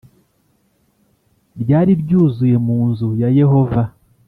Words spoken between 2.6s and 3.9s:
mu nzu ya yehova